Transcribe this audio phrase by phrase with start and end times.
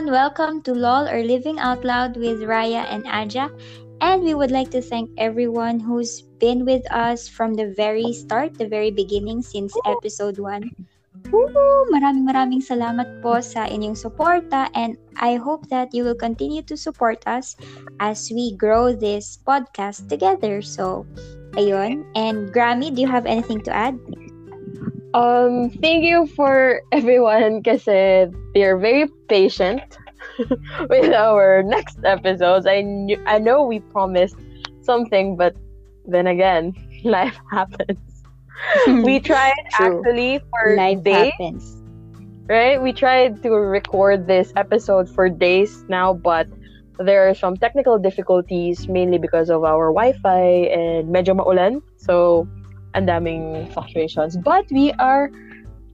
[0.00, 0.16] everyone.
[0.16, 3.52] Welcome to LOL or Living Out Loud with Raya and Aja.
[4.00, 8.56] And we would like to thank everyone who's been with us from the very start,
[8.56, 10.72] the very beginning, since episode 1.
[11.28, 11.84] Woo!
[11.92, 16.80] Maraming maraming salamat po sa inyong suporta and I hope that you will continue to
[16.80, 17.60] support us
[18.00, 20.64] as we grow this podcast together.
[20.64, 21.04] So,
[21.60, 22.08] ayun.
[22.16, 24.00] And Grammy, do you have anything to add?
[25.14, 29.82] Um, thank you for everyone kasi they're very patient
[30.90, 32.66] with our next episodes.
[32.66, 34.36] I knew, I know we promised
[34.82, 35.56] something, but
[36.06, 36.74] then again,
[37.04, 37.98] life happens.
[38.86, 39.98] we tried True.
[39.98, 41.76] actually for Life days, happens.
[42.46, 42.80] right?
[42.80, 46.46] We tried to record this episode for days now, but
[46.98, 51.80] there are some technical difficulties mainly because of our Wi-Fi and medyo maulan.
[51.96, 52.46] So,
[52.94, 54.36] ang daming fluctuations.
[54.36, 55.30] But we are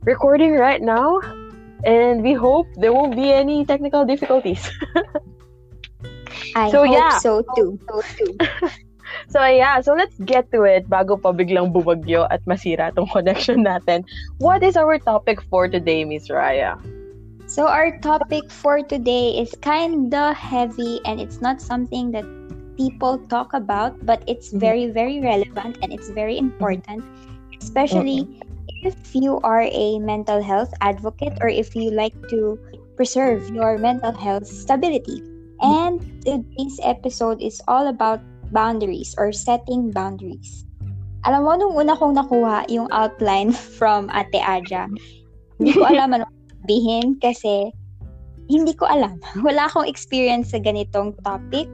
[0.05, 1.21] recording right now
[1.85, 4.71] and we hope there won't be any technical difficulties.
[6.57, 7.19] I So, hope yeah.
[7.19, 7.79] so too.
[9.29, 13.65] so yeah, so let's get to it bago pa biglang bumagyo at masira tong connection
[13.65, 14.05] natin.
[14.39, 16.81] What is our topic for today, Miss Raya?
[17.47, 22.27] So our topic for today is kinda heavy and it's not something that
[22.77, 24.61] people talk about, but it's Mhm.
[24.61, 27.05] very, very relevant and it's very important,
[27.61, 28.29] especially
[28.85, 32.59] if you are a mental health advocate or if you like to
[32.97, 35.21] preserve your mental health stability.
[35.61, 38.21] And today's episode is all about
[38.53, 40.65] boundaries or setting boundaries.
[41.27, 44.87] Alam mo, nung una kong nakuha yung outline from Ate Aja,
[45.59, 46.25] hindi ko alam ano
[46.63, 47.73] sabihin kasi
[48.47, 49.19] hindi ko alam.
[49.47, 51.67] Wala akong experience sa ganitong topic.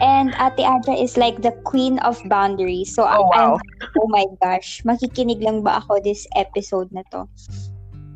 [0.00, 2.94] And Ate Aja is like the queen of boundaries.
[2.94, 3.58] So, Oh, wow.
[3.58, 7.28] I'm, oh my gosh, makikinig lang ba ako this episode na to?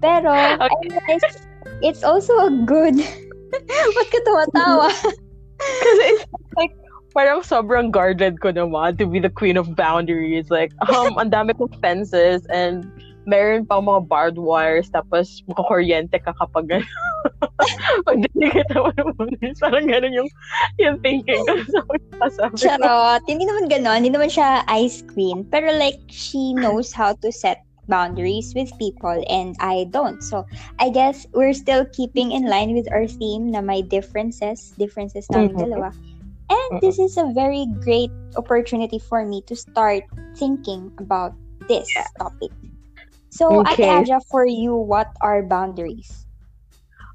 [0.01, 1.43] Pero, I realize
[1.83, 2.97] it's also a good...
[3.97, 4.91] Ba't ka tumatawa?
[5.85, 6.27] Kasi it's
[6.59, 6.75] like,
[7.17, 10.51] parang sobrang guarded ko naman to be the queen of boundaries.
[10.51, 12.85] Like, um, ang dami kong fences and
[13.27, 16.95] meron pa mga barbed wires tapos makakuryente ka kapag gano'n.
[18.07, 18.95] Pag ka naman
[19.43, 20.31] ng parang gano'n yung,
[20.79, 22.55] yung thinking ko sa pagkasabi.
[22.63, 23.23] Charot.
[23.27, 23.99] Hindi naman ganon.
[24.07, 25.43] Hindi naman siya ice queen.
[25.51, 30.23] Pero like, she knows how to set boundaries with people and I don't.
[30.23, 30.47] So,
[30.79, 34.75] I guess we're still keeping in line with our theme na may differences.
[34.79, 35.67] Differences namin Mhm.
[35.67, 35.91] dalawa.
[36.47, 40.07] And this is a very great opportunity for me to start
[40.39, 41.35] thinking about
[41.67, 41.91] this
[42.23, 42.55] topic.
[43.37, 43.85] So, Okay.
[43.85, 46.25] Ate Aja, for you, what are boundaries?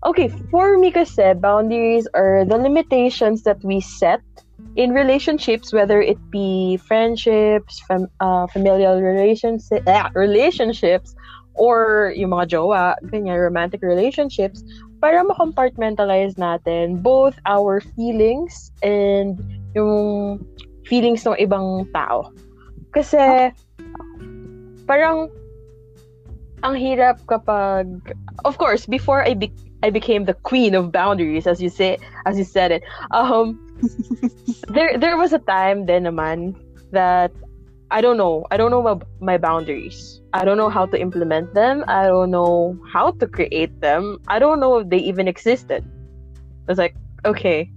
[0.05, 4.21] Okay, for me kasi, boundaries are the limitations that we set
[4.75, 11.13] in relationships, whether it be friendships, fam- uh, familial relationships, relationships,
[11.53, 14.65] or yung mga jowa, ganyan, romantic relationships,
[15.01, 19.37] para ma-compartmentalize natin both our feelings and
[19.73, 20.37] yung
[20.85, 22.29] feelings ng ibang tao.
[22.93, 23.53] Kasi,
[24.89, 25.29] parang,
[26.63, 31.61] ang hirap kapag, of course, before I be- I became the queen of boundaries, as
[31.61, 32.83] you say, as you said it.
[33.09, 33.57] Um,
[34.69, 36.53] there there was a time then naman
[36.93, 37.33] that
[37.89, 38.45] I don't know.
[38.51, 40.21] I don't know my, my boundaries.
[40.33, 41.83] I don't know how to implement them.
[41.87, 44.21] I don't know how to create them.
[44.29, 45.83] I don't know if they even existed.
[45.83, 46.95] I was like,
[47.25, 47.69] okay,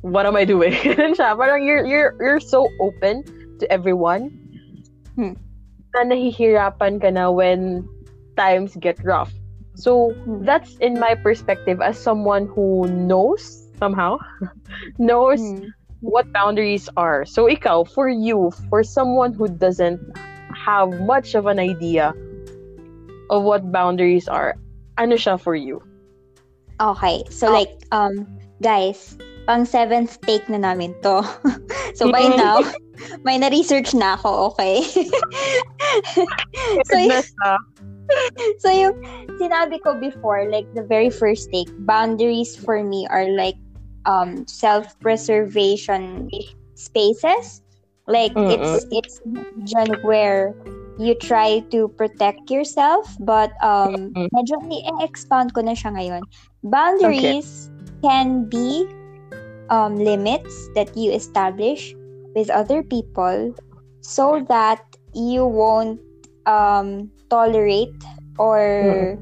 [0.00, 0.72] what am I doing?
[1.18, 3.26] Parang you're you're you're so open
[3.58, 4.30] to everyone.
[5.14, 5.34] Hmm.
[5.94, 7.84] Na nahihirapan ka na when
[8.36, 9.32] times get rough.
[9.76, 10.44] So Hmm.
[10.44, 14.18] that's in my perspective as someone who knows somehow
[14.98, 15.72] knows Hmm.
[16.00, 17.24] what boundaries are.
[17.24, 20.00] So ikaw, for you, for someone who doesn't
[20.52, 22.12] have much of an idea
[23.30, 24.56] of what boundaries are,
[24.98, 25.80] ano siya for you?
[26.80, 27.24] Okay.
[27.30, 27.52] So Oh.
[27.52, 28.26] like um
[28.60, 29.16] guys,
[29.46, 31.22] pang seventh take na namin to.
[31.98, 32.60] so by now,
[33.24, 34.82] may na-research na ako, okay?
[36.88, 37.58] so, y- ah.
[38.58, 38.94] so yung
[39.38, 43.56] sinabi ko before, like the very first take, boundaries for me are like
[44.06, 46.30] um self-preservation
[46.74, 47.62] spaces.
[48.10, 49.22] Like it's it's
[49.62, 50.58] dyan where
[50.98, 54.28] you try to protect yourself but um Mm-mm.
[54.34, 56.22] medyo i-expand ko na siya ngayon.
[56.66, 57.70] Boundaries
[58.02, 58.84] can be
[59.70, 61.94] um limits that you establish
[62.34, 63.54] with other people
[64.00, 64.82] so that
[65.14, 66.00] you won't
[66.46, 67.94] um tolerate
[68.38, 69.16] or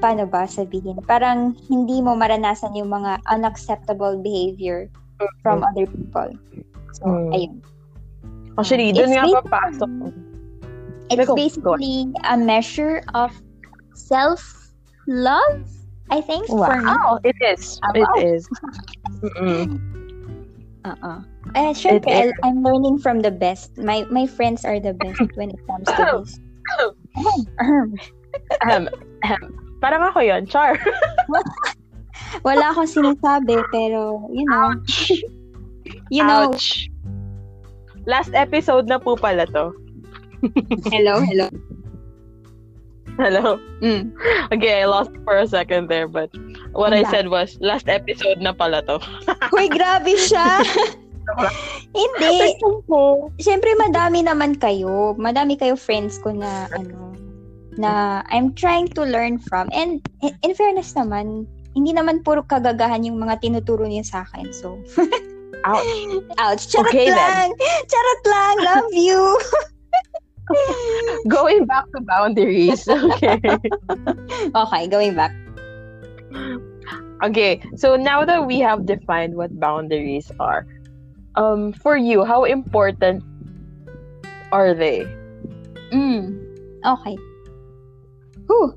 [0.00, 0.96] paano ba sabihin?
[1.04, 4.88] Parang hindi mo maranasan yung mga unacceptable behavior
[5.44, 6.32] from other people.
[6.96, 7.30] So, Mm.
[7.36, 7.54] ayun.
[8.56, 9.90] Actually, It's dun nga papasok.
[11.12, 13.34] It's Go, basically a measure of
[13.94, 15.58] self-love,
[16.10, 17.78] I think for me, Wow, it is.
[17.94, 18.22] It wow.
[18.22, 18.42] is.
[19.20, 19.78] Mm-mm.
[20.86, 21.20] uh-uh.
[21.54, 22.32] Eh, syempre, It is.
[22.42, 23.74] I- I'm learning from the best.
[23.78, 26.38] My my friends are the best when it comes to this.
[27.58, 27.88] Ahem.
[28.62, 28.86] Ahem,
[29.26, 29.42] ahem.
[29.82, 30.78] Parang ako yun, Char.
[32.46, 34.70] Wala akong sinasabi, pero, you know,
[36.14, 36.86] you know, Ouch.
[38.06, 39.74] Last episode na po pala to.
[40.94, 41.50] hello, hello.
[43.18, 43.58] Hello.
[43.82, 44.14] Mm.
[44.54, 46.30] Okay, I lost for a second there, but
[46.72, 47.10] what I Wala.
[47.10, 49.02] said was, last episode na pala to.
[49.50, 50.62] Hoy, grabe siya.
[51.94, 52.56] Hindi.
[53.38, 55.14] Siyempre, madami naman kayo.
[55.18, 57.14] Madami kayo friends ko na, ano,
[57.78, 59.68] na I'm trying to learn from.
[59.70, 64.50] And in fairness naman, hindi naman puro kagagahan yung mga tinuturo niya sa akin.
[64.50, 64.78] So,
[65.66, 65.86] Ouch.
[66.42, 66.62] ouch.
[66.66, 67.16] Charot Okay, then.
[67.16, 67.48] lang.
[67.86, 68.54] Charot lang.
[68.64, 69.22] Love you.
[71.30, 72.88] Going back to boundaries.
[72.88, 73.38] Okay.
[74.66, 75.30] okay, going back.
[77.22, 80.66] Okay, so now that we have defined what boundaries are,
[81.40, 83.24] um, for you, how important
[84.52, 85.08] are they?
[85.88, 86.36] Mm.
[86.84, 87.16] Okay.
[88.46, 88.76] Whew.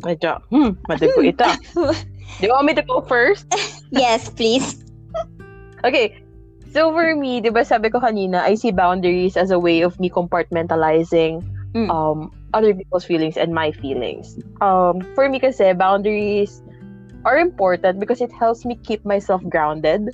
[0.00, 1.44] Medyo, hmm, madibo ito.
[2.40, 3.48] Do you want me to go first?
[3.92, 4.84] Yes, please.
[5.84, 6.20] Okay,
[6.72, 10.00] so for me, di ba sabi ko kanina, I see boundaries as a way of
[10.00, 11.44] me compartmentalizing
[11.76, 11.92] Mm.
[11.92, 14.40] um, other people's feelings and my feelings.
[14.64, 16.64] Um, for me kasi, boundaries
[17.28, 20.08] are important because it helps me keep myself grounded.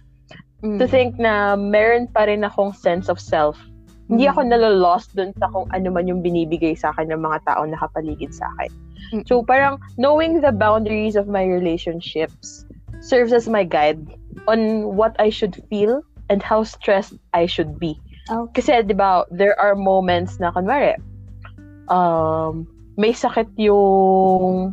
[0.63, 0.79] Mm.
[0.79, 3.59] To think na meron pa rin akong sense of self.
[4.07, 4.49] Hindi ako Mm.
[4.55, 8.31] nalolost dun sa kung ano man yung binibigay sa akin ng mga tao na nakapaligid
[8.31, 8.71] sa akin.
[9.13, 9.23] Mm.
[9.27, 12.63] So parang knowing the boundaries of my relationships
[13.03, 13.99] serves as my guide
[14.47, 17.99] on what I should feel and how stressed I should be.
[18.31, 18.63] Okay.
[18.63, 20.95] Kasi 'di ba, there are moments na kunwari
[21.91, 22.63] um
[22.95, 24.71] may sakit yung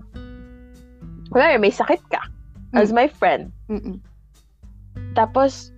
[1.34, 2.22] kunwari may sakit ka
[2.78, 3.50] as my friend.
[3.66, 3.98] Mm-mm.
[5.18, 5.74] Tapos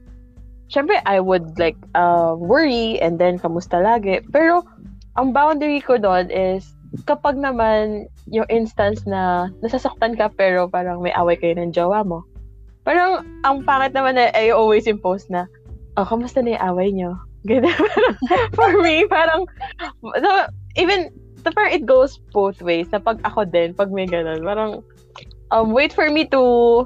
[0.71, 4.23] syempre I would like uh, worry and then kamusta lagi.
[4.31, 4.63] Pero
[5.19, 6.71] ang boundary ko doon is
[7.03, 12.23] kapag naman yung instance na nasasaktan ka pero parang may away kayo ng jowa mo.
[12.87, 15.45] Parang ang pangit naman na I always impose na,
[15.99, 17.11] oh, kamusta na yung away nyo?
[17.49, 17.73] Ganun.
[18.57, 19.45] For me, parang,
[20.01, 20.29] so,
[20.77, 21.09] even,
[21.41, 22.89] the parang it goes both ways.
[22.93, 24.85] Na pag ako din, pag may ganun, parang,
[25.49, 26.85] um, wait for me to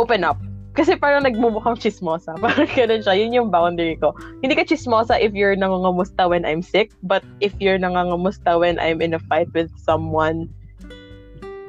[0.00, 0.40] open up.
[0.76, 2.36] Kasi parang nagmumukhang chismosa.
[2.44, 3.16] Parang ganun siya.
[3.16, 4.12] Yun yung boundary ko.
[4.44, 9.00] Hindi ka chismosa if you're nangangamusta when I'm sick, but if you're nangangamusta when I'm
[9.00, 10.52] in a fight with someone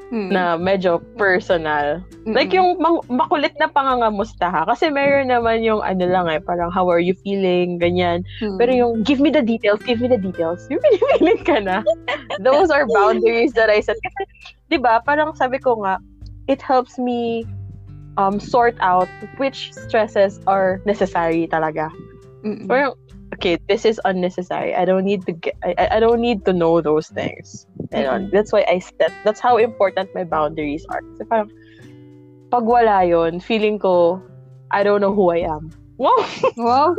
[0.07, 0.31] Mm.
[0.31, 1.99] na medyo personal.
[2.23, 2.59] Like Mm-mm.
[2.63, 4.63] yung mang- makulit na pangangamusta ha.
[4.63, 8.23] Kasi meron naman yung ano lang eh, parang how are you feeling, ganyan.
[8.39, 8.55] Mm.
[8.55, 10.63] Pero yung give me the details, give me the details.
[10.71, 11.83] Yung pinipilit ka na.
[12.39, 13.99] Those are boundaries that I set.
[13.99, 14.21] Kasi,
[14.71, 15.99] di ba, parang sabi ko nga,
[16.47, 17.43] it helps me
[18.17, 21.89] um sort out which stresses are necessary talaga.
[22.41, 22.65] Mm-mm.
[22.67, 22.93] Parang,
[23.37, 24.73] okay, this is unnecessary.
[24.73, 27.65] I don't need to get, I, I- don't need to know those things.
[27.93, 28.31] And Mhm.
[28.33, 31.01] that's why I set, that's how important my boundaries are.
[31.15, 31.49] Kasi parang,
[32.49, 34.21] pag wala yun, feeling ko,
[34.73, 35.71] I don't know who I am.
[35.97, 36.17] Wow!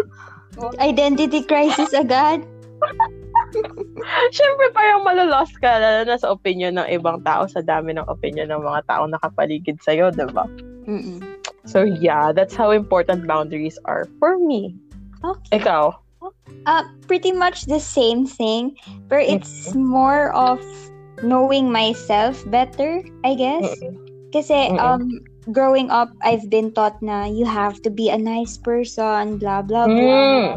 [0.59, 0.75] Wow.
[0.83, 2.43] Identity crisis agad.
[4.35, 8.51] Siyempre, parang malolost ka lalo na sa opinion ng ibang tao sa dami ng opinion
[8.51, 10.51] ng mga tao nakapaligid sa'yo, diba?
[10.89, 11.21] Mm-mm.
[11.67, 14.75] So, yeah, that's how important boundaries are for me.
[15.25, 15.59] Okay.
[15.61, 15.93] Ikaw?
[16.67, 18.77] Uh, pretty much the same thing,
[19.09, 20.61] but it's more of
[21.23, 23.69] knowing myself better, I guess.
[24.33, 24.79] Kasi Mm-mm.
[24.79, 25.21] um
[25.53, 29.89] growing up, I've been taught na you have to be a nice person, blah blah
[29.89, 29.97] Mm.
[29.97, 30.57] blah.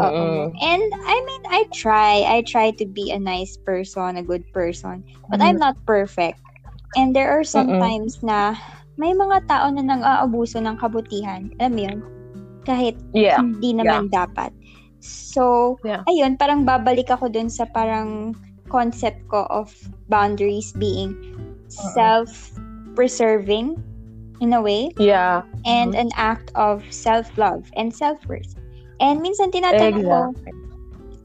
[0.00, 0.56] Mm-mm.
[0.62, 2.24] And I mean, I try.
[2.24, 5.04] I try to be a nice person, a good person.
[5.28, 6.40] But I'm not perfect.
[6.96, 7.80] And there are some Mm-mm.
[7.80, 8.56] times na
[8.98, 11.50] may mga tao na nang-aabuso ng kabutihan.
[11.62, 11.98] Alam mo yun?
[12.64, 13.40] Kahit Yeah.
[13.40, 14.52] hindi naman dapat.
[15.00, 16.02] So, Yeah.
[16.10, 18.34] ayun, parang babalik ako dun sa parang
[18.68, 19.72] concept ko of
[20.12, 21.16] boundaries being
[21.70, 23.76] self-preserving
[24.40, 25.42] in a way Yeah.
[25.64, 28.54] and an act of self-love and self-worth.
[29.00, 30.34] And minsan tinatanong ko,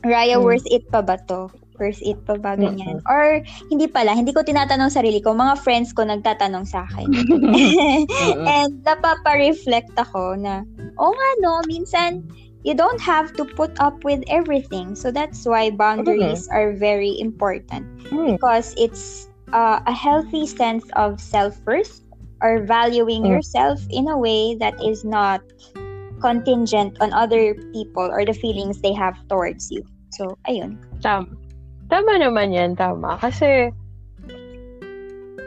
[0.05, 0.45] Raya, Mm.
[0.45, 1.49] worth it pa ba to?
[1.75, 3.03] Worth it pa ba ganyan?
[3.03, 7.11] Or hindi pala, hindi ko tinatanong sarili ko, mga friends ko nagtatanong sa akin.
[8.55, 10.63] And napapa-reflect ako na,
[10.95, 12.23] oh nga no, minsan,
[12.63, 14.95] you don't have to put up with everything.
[14.95, 18.37] So that's why boundaries are very important Mm.
[18.37, 22.01] because it's uh, a healthy sense of self-worth
[22.41, 23.37] or valuing Mm.
[23.37, 25.41] yourself in a way that is not
[26.21, 29.83] contingent on other people or the feelings they have towards you.
[30.15, 30.79] So, ayun.
[31.03, 31.27] Tama.
[31.95, 33.15] Tama naman yan, tama.
[33.23, 33.71] Kasi,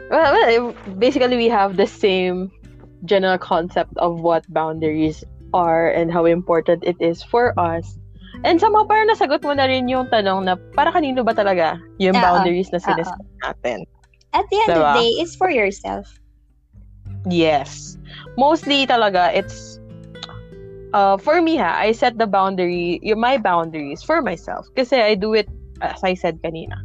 [0.09, 2.49] Well, well, basically, we have the same
[3.05, 7.85] general concept of what boundaries are and how important it is for us.
[8.41, 12.17] And somehow, parang nasagot mo na rin yung tanong na para kanino ba talaga yung
[12.17, 12.25] Oo.
[12.25, 12.89] boundaries na Oo.
[12.89, 13.85] sinaset natin.
[14.33, 14.93] At the end of Diba?
[14.93, 16.09] the day, it's for yourself.
[17.29, 17.97] Yes.
[18.37, 19.77] Mostly talaga, it's
[20.93, 24.65] uh, for me ha, I set the boundary, my boundaries for myself.
[24.73, 25.49] Kasi I do it,
[25.81, 26.75] as I said kanina,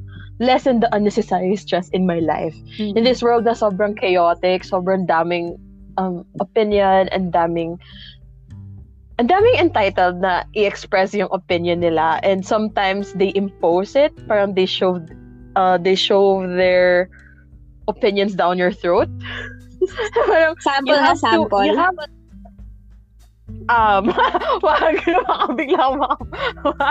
[0.40, 2.54] lessen the unnecessary stress in my life.
[2.78, 5.58] In this world na sobrang chaotic, sobrang daming
[5.98, 7.78] um, opinion, and daming
[9.18, 14.66] ang daming entitled na i-express yung opinion nila and sometimes they impose it parang they
[14.66, 14.98] show
[15.54, 17.06] uh, they show their
[17.86, 19.06] opinions down your throat
[20.26, 21.62] parang Sample na sample.
[21.62, 21.94] you have
[23.68, 24.10] um,
[24.64, 26.16] wag baka bigla maka,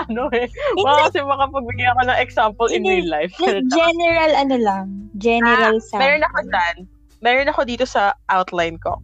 [0.08, 0.48] ano eh.
[0.80, 2.90] Baka kasi makapagbigay ako ng example in Hindi.
[3.02, 3.34] real life.
[3.38, 4.86] Like general ano lang.
[5.18, 5.98] General sample.
[5.98, 6.76] Ah, Meron ako dyan.
[7.24, 8.98] Meron ako dito sa outline ko.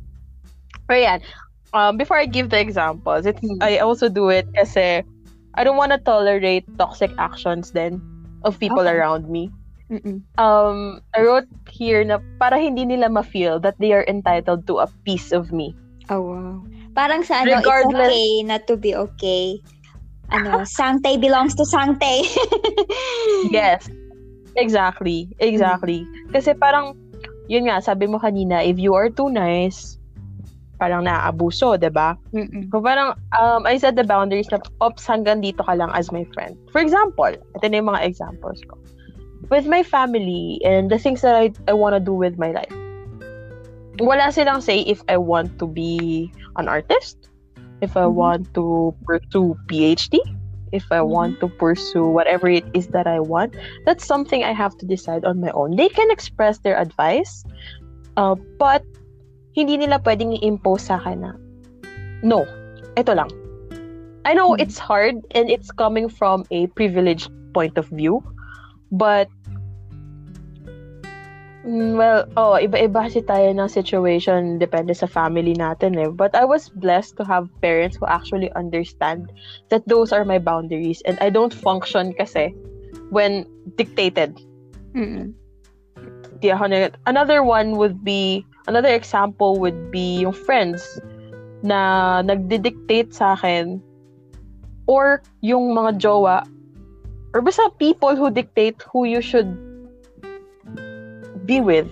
[0.90, 1.21] Pero yan,
[1.73, 3.62] um, before I give the examples, it's, Hmm.
[3.62, 5.07] I also do it kasi
[5.55, 7.99] I don't want to tolerate toxic actions then
[8.43, 8.95] of people Okay.
[8.95, 9.50] around me.
[9.90, 10.23] Mm-mm.
[10.38, 14.87] Um, I wrote here na para hindi nila ma-feel that they are entitled to a
[15.02, 15.75] piece of me.
[16.07, 16.62] Oh, wow.
[17.00, 19.57] Parang sa ano, Regardless- it's okay not to be okay.
[20.28, 22.28] Ano, sanctay belongs to sanctay.
[23.57, 23.88] Yes.
[24.61, 25.33] Exactly.
[25.40, 26.04] Exactly.
[26.28, 26.92] Kasi parang,
[27.49, 29.97] yun nga, sabi mo kanina, if you are too nice,
[30.76, 32.16] parang naaabuso, 'di ba?
[32.37, 32.69] Mm-mm.
[32.69, 36.25] So parang, um, I set the boundaries na, ops, hanggang dito ka lang as my
[36.37, 36.57] friend.
[36.69, 38.76] For example, ito na yung mga examples ko.
[39.49, 42.73] With my family and the things that I, I want to do with my life.
[44.00, 46.28] Wala silang say if I want to be
[46.61, 47.17] an artist,
[47.81, 48.12] if I Mhm.
[48.12, 50.21] want to pursue PhD,
[50.71, 51.09] if I Mhm.
[51.09, 53.57] want to pursue whatever it is that I want.
[53.88, 55.75] That's something I have to decide on my own.
[55.75, 57.43] They can express their advice,
[58.21, 58.85] uh, but
[59.57, 61.33] hindi nila pwedeng i-impose sa akin na,
[62.23, 62.45] no,
[62.95, 63.33] ito lang.
[64.29, 64.61] I know Mhm.
[64.61, 68.21] it's hard and it's coming from a privileged point of view,
[68.93, 69.33] but
[71.61, 76.09] Well, oh, iba-iba kasi tayo ng situation depende sa family natin eh.
[76.09, 79.29] But I was blessed to have parents who actually understand
[79.69, 82.57] that those are my boundaries and I don't function kasi
[83.12, 83.45] when
[83.76, 84.40] dictated.
[84.97, 85.37] Mm-mm.
[87.05, 90.81] Another one would be, another example would be yung friends
[91.61, 93.85] na nagdi-dictate sa akin
[94.88, 96.40] or yung mga jowa
[97.37, 99.70] or basta people who dictate who you should
[101.50, 101.90] be with.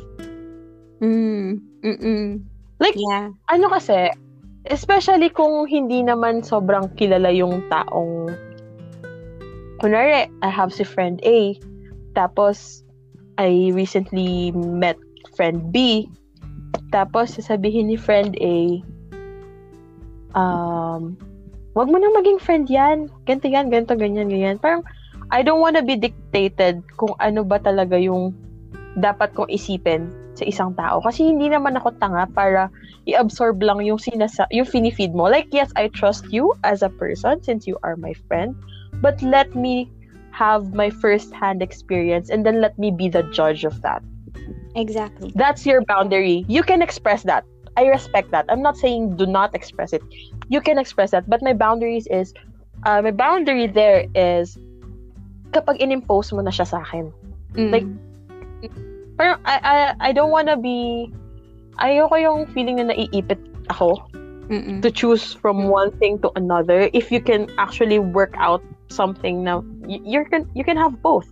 [1.02, 1.58] Mm.
[1.82, 2.46] Mm-mm.
[2.78, 3.34] Like, Yeah.
[3.50, 4.14] ano kasi,
[4.70, 8.30] especially kung hindi naman sobrang kilala yung taong,
[9.82, 11.58] kunwari, I have si friend A,
[12.14, 12.86] tapos,
[13.38, 14.98] I recently met
[15.34, 16.06] friend B,
[16.94, 18.82] tapos, sasabihin ni friend A,
[20.38, 21.18] um,
[21.74, 24.58] wag mo nang maging friend yan, ganito yan, ganito, ganyan, ganyan.
[24.58, 24.82] Parang,
[25.30, 28.34] I don't wanna be dictated kung ano ba talaga yung
[28.98, 31.02] dapat kong isipin sa isang tao.
[31.02, 32.70] Kasi hindi naman ako tanga para
[33.10, 35.26] i-absorb lang yung sinasa yung finifeed mo.
[35.26, 38.54] Like, yes, I trust you as a person since you are my friend.
[39.02, 39.90] But let me
[40.34, 44.02] have my first-hand experience and then let me be the judge of that.
[44.78, 45.32] Exactly.
[45.34, 46.46] That's your boundary.
[46.46, 47.42] You can express that.
[47.76, 48.46] I respect that.
[48.48, 50.02] I'm not saying do not express it.
[50.48, 51.30] You can express that.
[51.30, 52.34] But my boundaries is,
[52.86, 54.58] uh, my boundary there is
[55.50, 57.10] kapag inimpose mo na siya sa akin.
[57.54, 57.70] Mm.
[57.70, 57.86] Like,
[59.18, 59.76] Parang, I, I,
[60.08, 61.10] I don't wanna be,
[61.78, 63.38] ayoko yung feeling na naiipit
[63.70, 64.02] ako
[64.48, 64.80] Mm-mm.
[64.82, 69.60] to choose from one thing to another if you can actually work out something na
[69.84, 71.28] y- you can you can have both.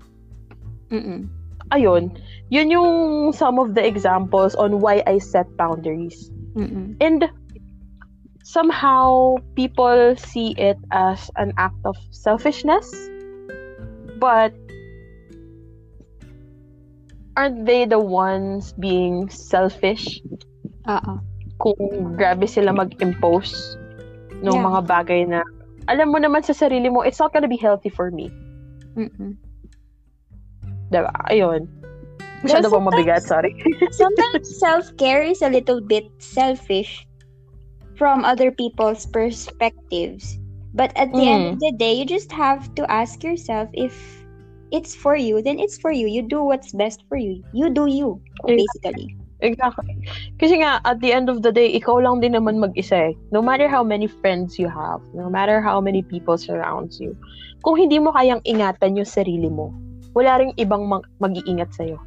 [0.92, 1.26] Mm-mm.
[1.74, 2.14] Ayun,
[2.50, 6.30] yun yung some of the examples on why I set boundaries.
[6.54, 6.94] Mm-mm.
[7.02, 7.26] And
[8.46, 12.86] somehow people see it as an act of selfishness.
[14.22, 14.54] But
[17.36, 20.20] aren't they the ones being selfish
[20.88, 21.20] Oo.
[21.60, 23.76] kung grabe sila mag-impose
[24.40, 24.64] ng Yeah.
[24.64, 25.40] mga bagay na
[25.86, 28.26] alam mo naman sa sarili mo, it's not gonna be healthy for me.
[28.98, 29.38] Mm-mm.
[30.90, 31.14] Diba?
[31.30, 31.70] Ayun.
[32.42, 33.22] Masyado bang mabigat?
[33.22, 33.54] Sorry.
[33.94, 37.06] Sometimes self-care is a little bit selfish
[37.94, 40.38] from other people's perspectives.
[40.76, 43.96] But at the end of the day, you just have to ask yourself if
[44.72, 46.06] it's for you, then it's for you.
[46.06, 47.42] You do what's best for you.
[47.52, 49.16] You do you, basically.
[49.44, 50.00] Exactly.
[50.40, 53.14] Kasi nga, at the end of the day, ikaw lang din naman mag-isa eh.
[53.36, 57.12] No matter how many friends you have, no matter how many people surrounds you,
[57.60, 59.76] kung hindi mo kayang ingatan yung sarili mo,
[60.16, 62.00] wala ring ibang mag- mag-iingat sa'yo.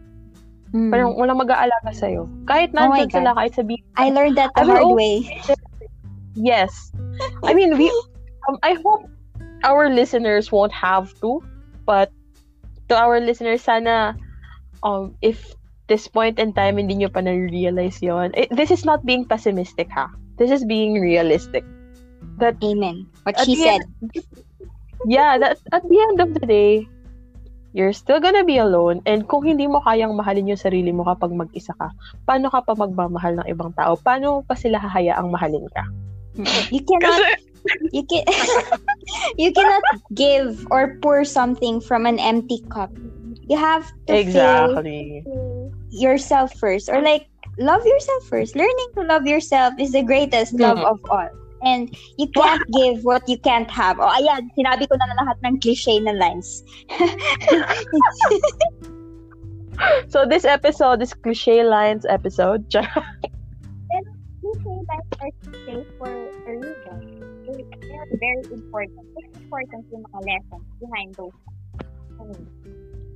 [0.73, 0.89] Mm.
[0.89, 2.25] Parang walang mag-aalaga sa'yo.
[2.49, 3.37] Kahit Oh nandun sila, God.
[3.45, 5.21] kahit sabihin, I learned that the I hard al- way.
[6.33, 6.89] yes.
[7.45, 7.93] I mean, we,
[8.49, 9.05] um, I hope
[9.61, 11.45] our listeners won't have to,
[11.85, 12.09] but
[12.89, 14.17] to our listeners, sana,
[14.83, 15.53] um, if
[15.87, 19.89] this point in time hindi nyo pa na-realize yon, it, this is not being pessimistic,
[19.89, 20.09] ha?
[20.37, 21.65] This is being realistic.
[22.37, 23.07] That Amen.
[23.23, 23.83] What At she said.
[23.83, 24.25] end-
[25.07, 26.87] yeah, that at the end of the day,
[27.73, 29.03] you're still gonna be alone.
[29.05, 31.91] And kung hindi mo kayang mahalin yung sarili mo kapag mag-isa ka,
[32.27, 33.99] paano ka pa magmamahal ng ibang tao?
[33.99, 35.83] Paano pa sila hahayaang mahalin ka?
[36.71, 38.23] You cannot Kasi, you can
[39.37, 42.91] you cannot give or pour something from an empty cup.
[43.47, 45.23] You have to fill exactly.
[45.89, 48.55] yourself first or like love yourself first.
[48.55, 50.85] Learning to love yourself is the greatest love Mhm.
[50.91, 51.29] of all.
[51.61, 53.99] And you can't give what you can't have.
[53.99, 56.63] Oh, ayan, sinabi ko na lahat ng cliche na lines.
[60.09, 62.67] So this episode is cliche lines episode.
[62.69, 62.91] cliche
[64.43, 67.08] lines are cliche for a reason.
[67.99, 69.05] They, they are very important.
[69.17, 71.35] It's important yung mga lessons behind those.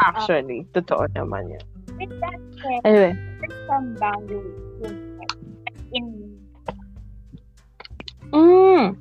[0.04, 1.63] Actually, totoo naman yan.
[1.96, 4.94] With that said, Anyway, there's some boundaries in,
[5.94, 6.06] in
[8.34, 8.98] Mm.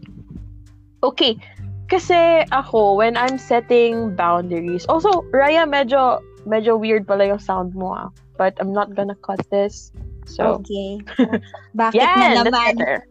[1.03, 1.41] Okay.
[1.89, 7.97] Kasi ako, when I'm setting boundaries, also, Raya, medyo, medyo weird pala yung sound mo
[7.97, 8.09] ah.
[8.37, 9.93] But I'm not gonna cut this.
[10.29, 11.01] So, Okay.
[11.81, 13.03] Bakit yeah, na that's naman?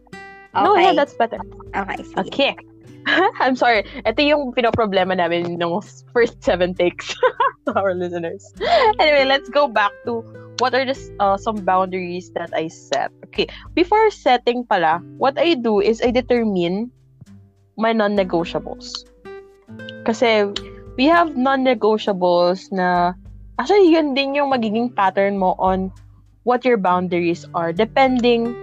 [0.52, 0.64] Better.
[0.64, 0.84] No, Okay.
[0.84, 1.40] yeah, that's better.
[1.74, 2.28] Okay, sige.
[2.28, 2.52] Okay.
[3.42, 3.82] I'm sorry.
[4.06, 5.72] Ito yung pinoproblema namin ng
[6.14, 7.10] first seven takes
[7.66, 8.46] to our listeners.
[9.02, 10.22] Anyway, let's go back to
[10.62, 13.10] what are the uh, some boundaries that I set.
[13.32, 16.94] Okay, before setting pala, what I do is I determine
[17.74, 19.02] my non-negotiables.
[20.06, 20.52] Kasi
[20.94, 23.18] we have non-negotiables na
[23.58, 25.90] actually yun din yung magiging pattern mo on
[26.46, 28.54] what your boundaries are depending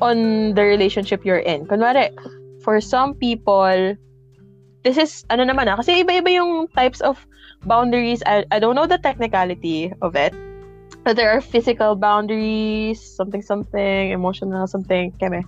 [0.00, 1.66] on the relationship you're in.
[1.66, 2.10] Kunwari,
[2.62, 3.96] for some people,
[4.84, 7.18] this is, ano naman ah, kasi iba-iba yung types of
[7.64, 8.22] boundaries.
[8.26, 10.34] I, I don't know the technicality of it.
[11.04, 15.44] But there are physical boundaries, something something, emotional something, keme.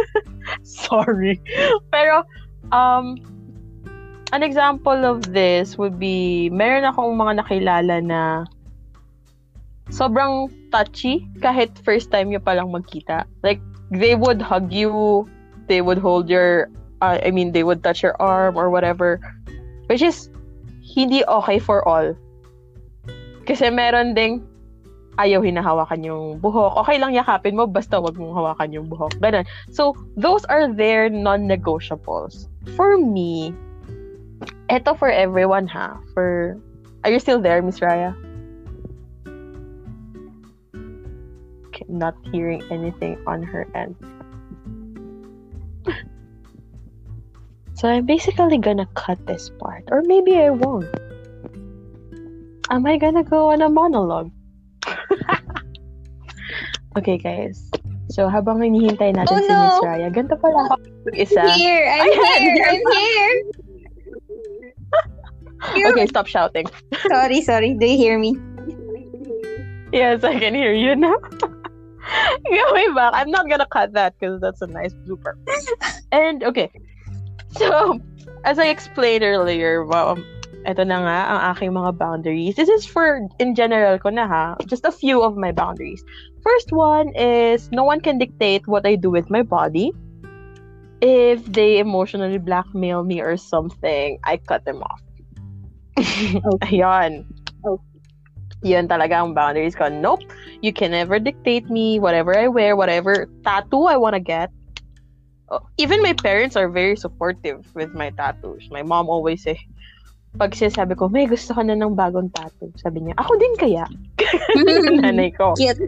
[0.62, 1.40] Sorry.
[1.92, 2.24] Pero,
[2.72, 3.16] um,
[4.32, 8.20] an example of this would be, meron akong mga nakilala na
[9.90, 13.26] sobrang touchy kahit first time nyo palang magkita.
[13.42, 15.28] Like, they would hug you,
[15.66, 16.70] they would hold your,
[17.02, 19.20] uh, I mean, they would touch your arm or whatever.
[19.86, 20.30] Which is,
[20.82, 22.14] hindi okay for all.
[23.46, 24.46] Kasi meron ding,
[25.18, 26.78] ayaw hinahawakan yung buhok.
[26.86, 29.12] Okay lang yakapin mo, basta wag mong hawakan yung buhok.
[29.18, 29.44] Ganun.
[29.74, 32.46] So, those are their non-negotiables.
[32.78, 33.52] For me,
[34.70, 35.98] eto for everyone ha.
[36.14, 36.56] For,
[37.02, 38.14] are you still there, Miss Raya?
[41.88, 43.96] Not hearing anything on her end.
[47.80, 49.88] So I'm basically gonna cut this part.
[49.88, 50.84] Or maybe I won't.
[52.68, 54.30] Am I gonna go on a monologue?
[56.98, 57.70] okay, guys.
[58.10, 59.64] So, habang hinihintay natin Oh, si no!
[59.64, 60.74] Miss Raya, ganito pala ako
[61.14, 61.46] isa.
[61.54, 63.36] Here, I'm Ayan, here, I'm here.
[65.94, 66.66] Okay, stop shouting.
[67.06, 67.78] Sorry, sorry.
[67.78, 68.34] Do you hear me?
[69.92, 71.14] Yes, I can hear you now.
[72.44, 75.34] Going back, I'm not gonna cut that because that's a nice blooper.
[76.12, 76.70] And okay,
[77.52, 78.00] so
[78.44, 80.24] as I explained earlier, um,
[80.66, 82.54] ito na nga ang aking mga boundaries.
[82.56, 86.04] This is for in general ko na ha, just a few of my boundaries.
[86.42, 89.92] First one is no one can dictate what I do with my body.
[91.00, 95.00] If they emotionally blackmail me or something, I cut them off.
[96.68, 97.24] Ayan.
[98.60, 99.88] Yun talaga ang boundaries ko.
[99.88, 100.20] Nope.
[100.60, 104.52] You can never dictate me, whatever I wear, whatever tattoo I want to get.
[105.48, 108.68] Oh, Even my parents are very supportive with my tattoos.
[108.70, 109.58] My mom always say,
[110.38, 112.70] pag sinasabi ko, may gusto ko na ng bagong tattoo.
[112.78, 113.84] Sabi niya, ako din kaya.
[115.02, 115.54] Nanay ko.
[115.58, 115.82] Cute.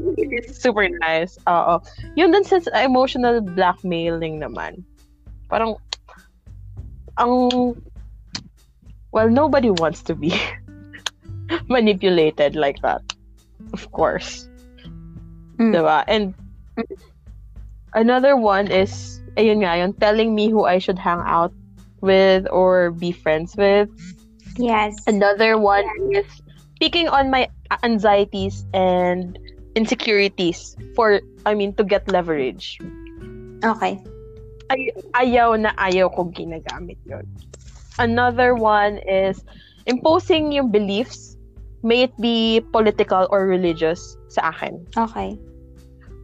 [0.51, 1.39] Super nice.
[1.47, 1.79] Oo.
[2.19, 4.83] Yun dun sa emotional blackmailing naman.
[5.47, 5.79] Parang,
[7.21, 7.77] ang,
[9.13, 10.33] well, nobody wants to be
[11.73, 13.01] manipulated like that.
[13.73, 14.49] Of course.
[15.57, 15.73] Mm.
[15.73, 16.05] Diba?
[16.07, 16.35] And,
[17.95, 21.53] another one is, ayun nga, yun, telling me who I should hang out
[22.05, 23.89] with or be friends with.
[24.57, 25.01] Yes.
[25.07, 26.29] Another one is
[26.77, 27.49] speaking on my
[27.83, 29.39] anxieties and
[29.75, 32.77] insecurities for, I mean, to get leverage.
[33.65, 33.97] Okay.
[34.69, 37.25] Ay, ayaw na ayaw kong ginagamit yun.
[37.99, 39.45] Another one is
[39.87, 41.32] imposing yung beliefs
[41.83, 44.87] may it be political or religious sa akin.
[44.97, 45.39] Okay.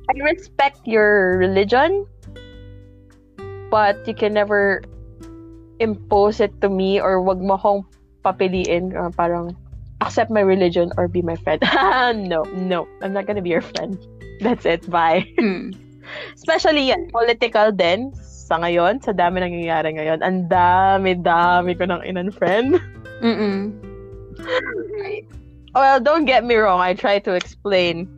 [0.09, 2.07] I respect your religion,
[3.68, 4.81] but you can never
[5.79, 7.85] impose it to me or wag mo akong
[8.25, 9.55] papiliin uh, parang
[10.01, 11.61] accept my religion or be my friend.
[12.31, 12.88] no, no.
[13.03, 13.99] I'm not gonna be your friend.
[14.40, 14.88] That's it.
[14.88, 15.27] Bye.
[15.38, 15.77] Hmm.
[16.33, 20.25] Especially yan, political din sa ngayon, sa dami nangyayari ngayon.
[20.25, 22.81] Ang dami, dami ko ng in-friend.
[23.21, 23.77] Mm-mm.
[25.74, 26.81] Well, don't get me wrong.
[26.81, 28.09] I try to explain.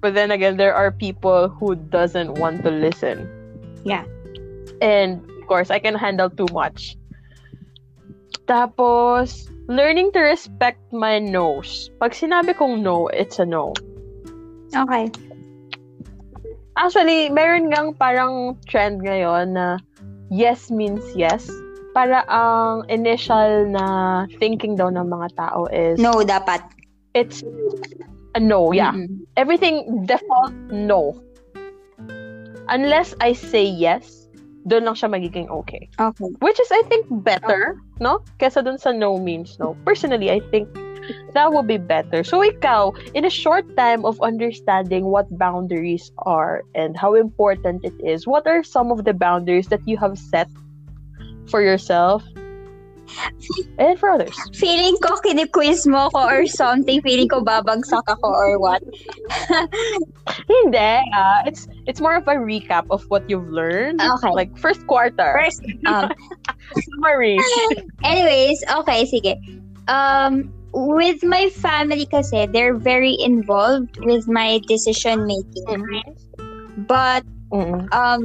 [0.00, 3.28] But then again, there are people who doesn't want to listen.
[3.84, 4.04] Yeah.
[4.80, 6.96] And of course, I can handle too much.
[8.46, 11.90] Tapos, learning to respect my no's.
[12.02, 13.72] Pag sinabi kong no, it's a no.
[14.74, 15.06] Okay.
[16.74, 19.78] Actually, meron ngang parang trend ngayon na
[20.32, 21.46] yes means yes.
[21.92, 23.84] Para ang initial na
[24.40, 26.64] thinking daw ng mga tao is No, dapat.
[27.12, 27.44] it's
[28.34, 28.96] a no, yeah.
[28.96, 29.28] Mm-mm.
[29.36, 31.12] Everything default no.
[32.72, 34.24] Unless I say yes,
[34.64, 35.90] doon lang siya magiging okay.
[36.00, 36.30] Okay.
[36.40, 38.24] Which is, I think, better, no?
[38.40, 39.76] Kesa dun sa no means no.
[39.84, 40.70] Personally, I think
[41.34, 42.22] that would be better.
[42.24, 47.92] So, ikaw, in a short time of understanding what boundaries are and how important it
[48.00, 50.48] is, what are some of the boundaries that you have set
[51.52, 52.24] for yourself
[53.76, 54.32] and for others?
[54.56, 57.04] Feeling ko kini-quiz mo ko or something.
[57.04, 58.80] Feeling ko babagsak ako or what.
[60.48, 60.92] Hindi.
[61.12, 61.44] ah.
[61.44, 64.00] it's it's more of a recap of what you've learned.
[64.00, 64.32] Okay.
[64.32, 65.36] Like, first quarter.
[65.36, 66.08] First, um,
[66.88, 67.36] summary.
[68.04, 69.36] anyways, okay, sige.
[69.92, 75.84] Um, with my family kasi, they're very involved with my decision making.
[76.88, 77.84] But Mm-mm.
[77.92, 78.24] um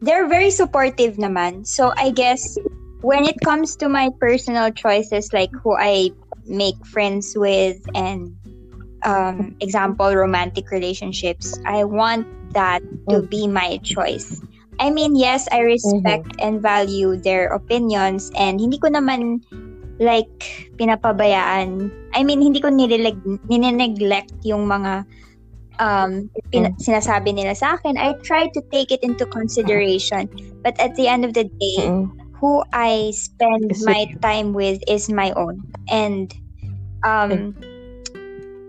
[0.00, 1.66] they're very supportive naman.
[1.66, 2.58] So I guess
[3.00, 6.10] when it comes to my personal choices like who I
[6.46, 8.34] make friends with and
[9.06, 14.40] um example romantic relationships, I want that to be my choice.
[14.78, 19.42] I mean, yes, I respect and value their opinions and hindi ko naman
[19.98, 20.30] like
[20.78, 21.90] pinapabayaan.
[22.14, 23.18] I mean, hindi ko nileg
[23.50, 25.02] nineneglect yung mga
[25.78, 27.98] um, pin- sinasabi nila sa akin.
[27.98, 30.28] I try to take it into consideration.
[30.64, 32.10] But at the end of the day, Mm-mm.
[32.40, 35.64] who I spend Is my time with is my own.
[35.90, 36.32] And
[37.04, 37.54] um,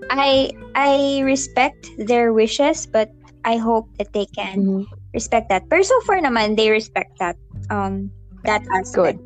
[0.10, 3.10] I I respect their wishes, but
[3.44, 4.86] I hope that they can Mhm.
[5.14, 5.70] respect that.
[5.70, 7.38] Pero so far naman, they respect that.
[7.70, 8.12] Um,
[8.46, 9.18] that aspect.
[9.18, 9.20] Good.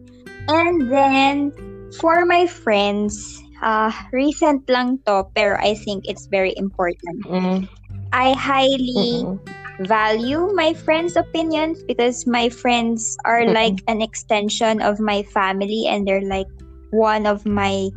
[0.47, 1.51] And then,
[1.99, 7.23] for my friends, uh, recent lang to, pero I think it's very important.
[7.25, 7.67] Mm.
[8.11, 9.39] I highly Mm-mm.
[9.87, 13.55] value my friends' opinions because my friends are Mm-mm.
[13.55, 16.47] like an extension of my family and they're like
[16.91, 17.89] one of my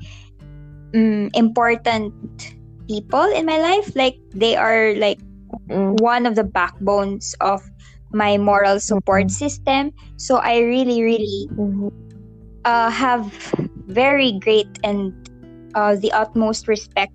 [0.95, 2.15] mm, important
[2.89, 3.93] people in my life.
[3.95, 5.19] Like, they are like
[5.71, 5.99] Mm.
[6.01, 7.63] one of the backbones of
[8.13, 9.91] my moral support system.
[10.17, 11.91] So I really, really Mhm.
[12.65, 13.31] uh, have
[13.87, 15.15] very great and
[15.77, 17.13] uh, the utmost respect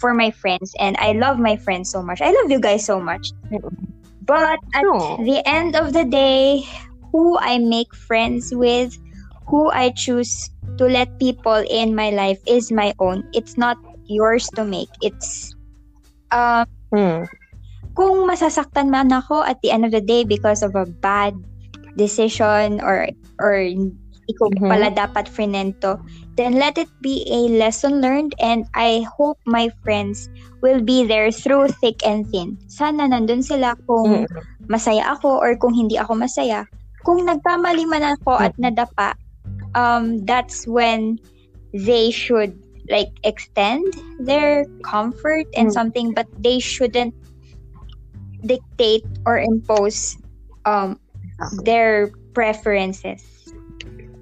[0.00, 2.20] for my friends, and I love my friends so much.
[2.22, 3.32] I love you guys so much.
[4.22, 5.18] But at No.
[5.18, 6.64] the end of the day,
[7.12, 8.92] who I make friends with,
[9.48, 13.24] who I choose to let people in my life is my own.
[13.34, 14.90] It's not yours to make.
[15.02, 15.54] It's
[16.32, 17.28] um Mm.
[17.96, 21.34] kung masasaktan man ako at the end of the day because of a bad
[21.96, 23.66] decision or or
[24.36, 24.68] ko Mhm.
[24.68, 25.96] pala dapat frinento,
[26.36, 30.28] then let it be a lesson learned and I hope my friends
[30.60, 32.58] will be there through thick and thin.
[32.68, 34.26] Sana nandun sila kung Mm.
[34.68, 36.66] masaya ako or kung hindi ako masaya.
[37.06, 39.14] Kung nagkamali man ako at nadapa,
[39.72, 41.16] um, that's when
[41.72, 42.58] they should
[42.90, 43.84] like extend
[44.18, 45.76] their comfort and Mm.
[45.76, 47.14] something, but they shouldn't
[48.44, 50.16] dictate or impose
[50.64, 50.98] um
[51.66, 53.22] their preferences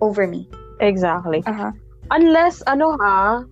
[0.01, 0.49] over me.
[0.81, 1.43] Exactly.
[1.47, 1.73] Uh-huh.
[2.11, 3.45] Unless, ano ha,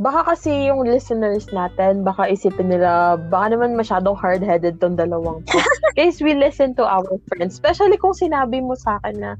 [0.00, 5.60] baka kasi yung listeners natin, baka isipin nila, baka naman masyadong hard-headed tong dalawang to.
[5.96, 7.54] Guys, we listen to our friends.
[7.54, 9.32] Especially kung sinabi mo sa akin na,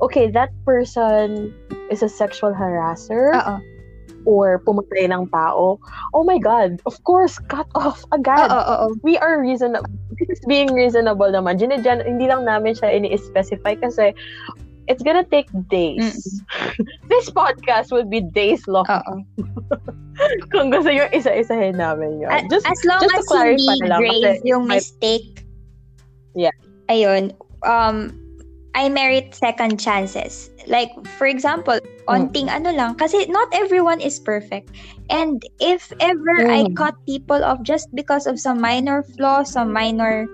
[0.00, 1.50] okay, that person
[1.90, 3.58] is a sexual harasser Oo.
[4.24, 5.82] or pumatay ng tao.
[6.14, 8.54] Oh my God, of course, cut off agad.
[8.54, 8.86] Oo, oo.
[9.02, 9.90] we are reasonable.
[10.14, 11.58] This is being reasonable naman.
[11.58, 14.14] Ginidyan, hindi lang namin siya ini-specify kasi
[14.86, 16.42] it's gonna take days.
[17.08, 18.86] This podcast will be days long
[20.54, 22.30] kung gusto yung isa-isahin namin yun.
[22.30, 25.44] A- Just, as long just to as clarify hindi lang, grave yung mistake.
[26.34, 26.54] Yeah.
[26.88, 27.34] Ayun.
[27.62, 28.12] Um,
[28.74, 30.50] I merit second chances.
[30.66, 30.88] like
[31.20, 31.76] for example
[32.08, 34.72] onting ano lang kasi not everyone is perfect
[35.12, 36.72] and if ever i Mm.
[36.72, 40.24] cut people off just because of some minor flaw some minor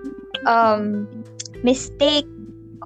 [0.47, 1.03] um
[1.67, 2.23] mistake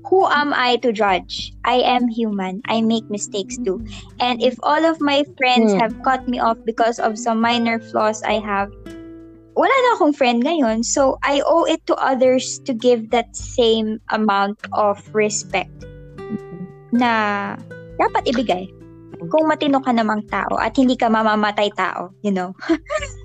[0.05, 1.51] who am i to judge?
[1.65, 2.61] I am human.
[2.69, 3.81] I make mistakes too.
[4.21, 5.81] And if all of my friends Mm.
[5.81, 8.69] have cut me off because of some minor flaws i have
[9.55, 10.83] wala na akong friend ngayon.
[10.83, 15.71] So i owe it to others to give that same amount of respect
[16.91, 17.55] na
[17.97, 18.67] dapat ibigay.
[19.31, 22.53] Kung matino ka namang tao at hindi ka mamamatay tao, you know.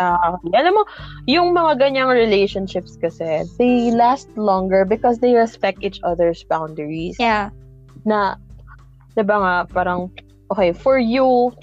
[0.00, 0.82] Uh, alam mo,
[1.30, 7.14] yung mga ganyang relationships kasi, they last longer because they respect each other's boundaries.
[7.18, 7.54] Yeah.
[8.02, 8.34] Na,
[9.14, 10.10] di ba nga, parang,
[10.50, 11.54] okay, for you,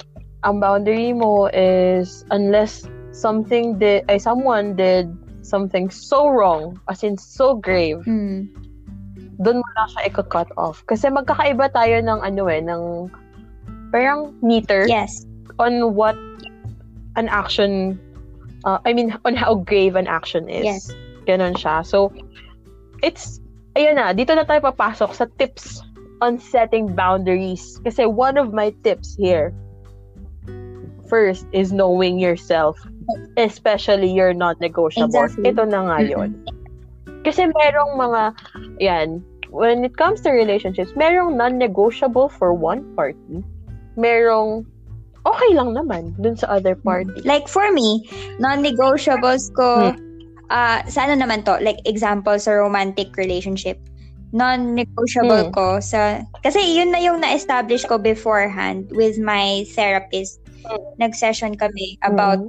[0.47, 5.11] ang boundary mo is unless something did, ay, someone did
[5.43, 8.47] something so wrong, as in so grave, Mm.
[9.41, 10.85] doon mo na siya i-cut off.
[10.85, 13.09] Kasi magkakaiba tayo ng ano eh, ng
[13.91, 15.25] parang meter Yes.
[15.59, 16.15] on what
[17.19, 17.99] an action,
[18.63, 20.65] uh, I mean, on how grave an action is.
[20.65, 20.91] Yes.
[21.27, 21.85] Ganon siya.
[21.85, 22.13] So,
[23.03, 23.39] it's,
[23.75, 25.81] ayun na, dito na tayo papasok sa tips
[26.21, 27.79] on setting boundaries.
[27.83, 29.53] Kasi one of my tips here,
[31.09, 32.77] first, is knowing yourself.
[33.35, 35.35] Especially your non-negotiables.
[35.35, 35.49] Exactly.
[35.49, 36.37] Ito na nga yun.
[37.25, 38.21] Kasi merong mga,
[38.79, 43.43] yan, when it comes to relationships, merong non-negotiable for one party.
[43.99, 44.65] Merong
[45.25, 47.21] okay lang naman dun sa other party.
[47.25, 48.05] Like for me,
[48.41, 49.93] non-negotiables ko
[50.51, 53.79] ah sa ano naman to, like example sa romantic relationship.
[54.31, 55.55] Non-negotiable Hmm.
[55.55, 60.39] ko sa kasi yun na yung na-establish ko beforehand with my therapist.
[61.03, 62.39] Nag-session kami about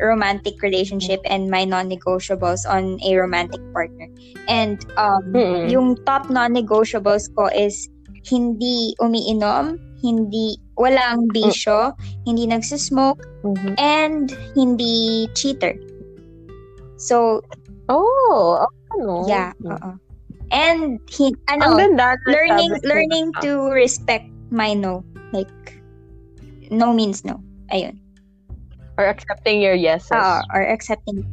[0.00, 4.08] romantic relationship and my non-negotiables on a romantic partner.
[4.48, 5.68] And um Mm-mm.
[5.68, 7.90] yung top non-negotiables ko is
[8.22, 11.92] hindi umiinom, hindi walang bisyo,
[12.24, 13.74] hindi nagsismoke, Mhm.
[13.76, 15.76] and hindi cheater.
[16.96, 17.42] So,
[17.90, 18.62] Oh,
[18.94, 19.26] ano?
[19.26, 19.74] yeah, Mm.
[19.74, 19.90] oo.
[20.52, 22.14] And he, Ang ano, ganda.
[22.28, 25.00] learning learning to respect my no.
[25.32, 25.50] Like
[26.68, 27.40] no means no.
[27.72, 27.96] Ayun.
[29.02, 30.14] Or accepting your yeses.
[30.14, 31.26] Oo, or accepting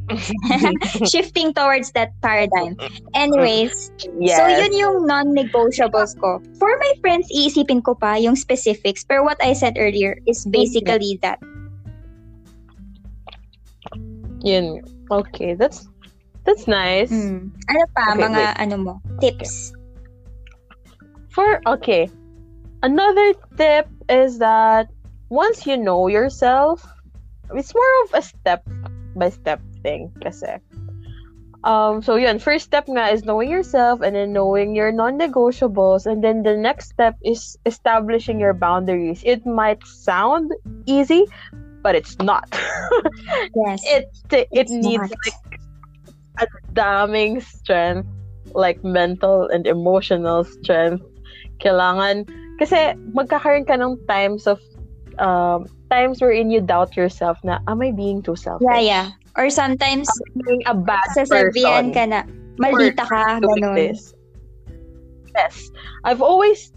[1.06, 2.74] shifting towards that paradigm.
[3.14, 4.34] Anyways, yes.
[4.34, 6.42] So, yun yung non-negotiables ko.
[6.58, 9.06] For my friends, iisipin ko pa yung specifics.
[9.06, 11.38] Pero what I said earlier is basically that.
[14.42, 14.82] Yun.
[15.14, 15.86] Okay, that's
[16.42, 17.14] that's nice.
[17.14, 17.54] Mm.
[17.70, 18.58] Ano pa, Okay, mga wait.
[18.58, 19.70] ano mo, tips.
[21.30, 22.10] For okay,
[22.82, 24.90] another tip is that
[25.30, 26.82] once you know yourself,
[27.54, 28.62] it's more of a step
[29.16, 30.58] by step thing kasi.
[31.62, 36.24] Um, so yun, first step nga is knowing yourself and then knowing your non-negotiables and
[36.24, 39.20] then the next step is establishing your boundaries.
[39.26, 40.52] It might sound
[40.86, 41.28] easy,
[41.82, 42.48] but it's not.
[43.54, 43.82] Yes.
[43.84, 44.04] it
[44.50, 45.20] it needs not.
[45.24, 45.60] like
[46.40, 48.08] a damning strength
[48.54, 51.04] like mental and emotional strength
[51.60, 52.26] kailangan
[52.58, 54.58] kasi magkakaroon ka ng times of
[55.20, 59.06] um times wherein you doubt yourself na am I being too selfish yeah, yeah.
[59.38, 62.20] Or sometimes, Am I being a bad sasabihan person ka na,
[62.58, 63.74] maldita ka, ganun.
[63.74, 64.14] this
[65.34, 65.70] yes
[66.02, 66.72] I've always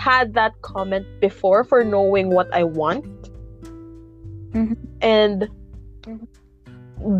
[0.00, 3.04] had that comment before for knowing what I want
[4.56, 4.76] Mhm.
[5.04, 5.46] and
[6.08, 6.26] Mhm.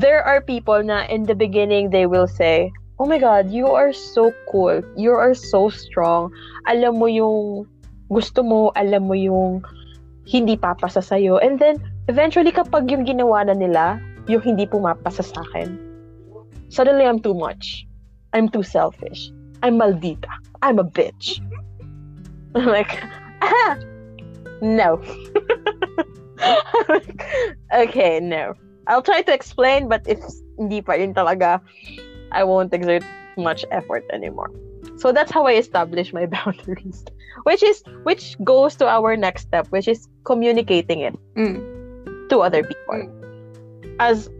[0.00, 3.92] there are people na in the beginning they will say oh my god you are
[3.92, 6.33] so cool you are so strong
[6.68, 7.64] alam mo yung
[8.11, 9.61] gusto mo alam mo yung
[10.30, 11.42] hindi papasa sa'yo.
[11.42, 13.98] And then eventually kapag yung ginawa na nila
[14.30, 15.90] yung hindi pumapasa sa akin
[16.70, 17.86] suddenly I'm too much.
[18.32, 19.34] I'm too selfish.
[19.62, 20.30] I'm maldita.
[20.62, 21.42] I'm a bitch.
[22.54, 22.94] I'm like
[23.42, 23.74] ah
[24.62, 25.02] no.
[27.74, 28.54] Okay no.
[28.86, 30.22] I'll try to explain but if
[30.56, 31.60] hindi pa rin talaga.
[32.30, 33.02] I won't exert
[33.34, 34.54] much effort anymore.
[34.96, 37.02] So that's how I establish my boundaries.
[37.42, 41.61] Which is which goes to our next step which is communicating it Mm.
[42.28, 43.00] to other people
[43.98, 44.30] as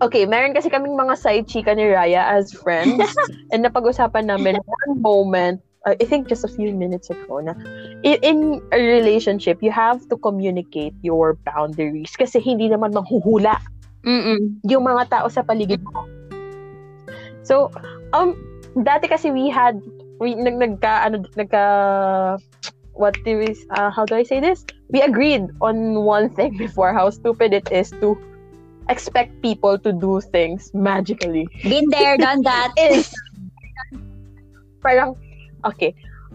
[0.00, 3.02] okay meron kasi kaming mga side chika ni Raya as friends
[3.52, 7.54] and napag-usapan namin one moment uh, I think just a few minutes ago na
[8.02, 8.38] in, in
[8.70, 13.58] a relationship you have to communicate your boundaries kasi hindi naman manghuhula
[14.06, 14.62] Mm-mm.
[14.64, 16.06] yung mga tao sa paligid mo.
[17.42, 17.72] So,
[18.12, 18.36] um,
[18.78, 19.80] dati kasi we had,
[20.20, 21.62] we, nag, nagka, ano, nagka,
[22.94, 24.64] what do we, uh, how do I say this?
[24.90, 28.16] We agreed on one thing before, how stupid it is to
[28.88, 31.46] expect people to do things magically.
[31.62, 32.72] Been there, done that.
[32.78, 33.12] Is,
[34.80, 35.16] parang,
[35.64, 35.94] okay,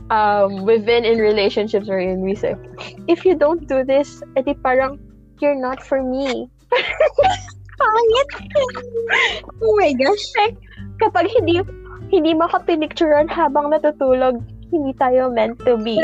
[0.10, 2.56] um, we've been in relationships wherein we say,
[3.08, 5.00] if you don't do this, edi parang,
[5.42, 6.50] you're not for me.
[9.64, 10.24] Oh my gosh.
[10.40, 10.56] Like,
[11.02, 11.60] kapag hindi,
[12.14, 14.40] hindi makapinicturean habang natutulog,
[14.72, 16.00] hindi tayo meant to be.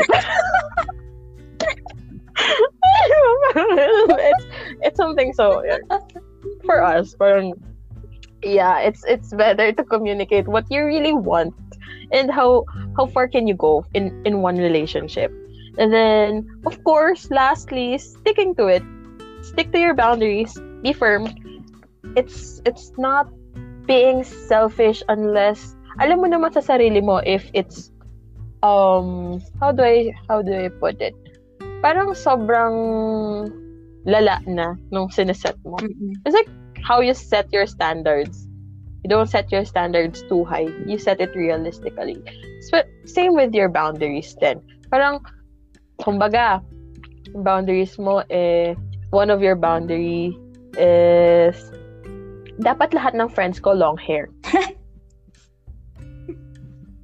[3.56, 4.46] it's,
[4.82, 5.78] it's something so, yeah.
[6.64, 7.54] for us, parang,
[8.42, 11.54] yeah, it's it's better to communicate what you really want
[12.12, 12.64] and how
[12.96, 15.32] how far can you go in in one relationship.
[15.78, 18.82] And then, of course, lastly, sticking to it.
[19.42, 20.58] Stick to your boundaries.
[20.82, 21.28] Be firm.
[22.16, 23.30] It's it's not
[23.86, 27.90] being selfish unless alam mo naman sa sarili mo if it's
[28.62, 31.16] um how do I how do I put it?
[31.80, 32.76] Parang sobrang
[34.04, 35.76] lala na nung sineset mo.
[35.80, 36.12] Mm-mm.
[36.24, 36.48] It's like
[36.84, 38.48] how you set your standards.
[39.04, 40.68] You don't set your standards too high.
[40.84, 42.20] You set it realistically.
[42.68, 44.60] So, same with your boundaries then.
[44.92, 45.24] Parang,
[46.04, 46.60] kumbaga,
[47.32, 48.76] boundaries mo, eh,
[49.08, 50.36] one of your boundary
[50.76, 51.56] is,
[52.60, 54.28] dapat lahat ng friends ko long hair.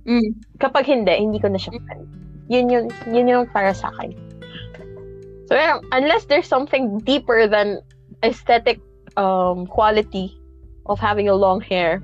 [0.07, 0.39] Mm.
[0.63, 2.07] Kapag hindi, hindi ko na siya friend.
[2.47, 4.15] Yun yung, yun yung para sa akin.
[5.47, 7.81] So, yeah, unless there's something deeper than
[8.23, 8.81] aesthetic
[9.17, 10.37] um, quality
[10.87, 12.03] of having a long hair,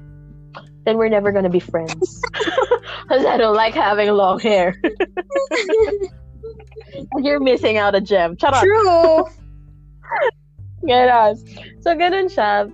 [0.85, 2.23] then we're never gonna be friends.
[3.03, 4.81] Because I don't like having long hair.
[7.19, 8.37] You're missing out a gem.
[8.37, 8.63] Charot.
[8.63, 9.25] True.
[10.89, 11.37] Ganon.
[11.83, 12.71] So, ganun siya.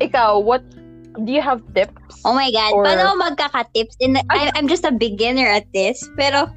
[0.00, 0.62] Ikaw, what,
[1.24, 2.22] do you have tips?
[2.24, 2.72] Oh my God.
[2.72, 3.96] Or- Paano ako magkaka-tips?
[4.00, 6.08] In, I, I'm just a beginner at this.
[6.16, 6.48] Pero,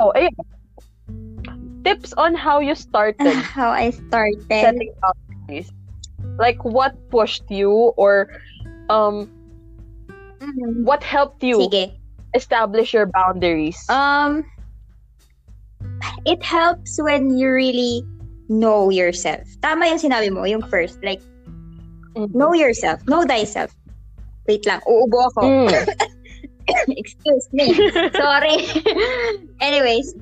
[0.00, 0.32] Oh, ayun.
[1.84, 4.48] Tips on how you started how I started.
[4.48, 5.68] setting boundaries.
[6.40, 8.28] Like, what pushed you or
[8.88, 9.28] um,
[10.40, 10.84] Mm.
[10.84, 11.94] what helped you Sige.
[12.34, 13.78] establish your boundaries?
[13.88, 14.44] Um,
[16.26, 18.04] it helps when you really
[18.48, 19.46] know yourself.
[19.62, 21.00] Tama yung sinabi mo, yung first.
[21.00, 21.22] Like,
[22.12, 22.34] Mhm.
[22.34, 23.00] know yourself.
[23.08, 23.72] Know thyself.
[24.44, 25.40] Wait lang, uubo ako.
[25.48, 25.72] Mm.
[27.00, 27.72] Excuse me.
[28.12, 28.68] Sorry.
[29.64, 30.12] Anyways,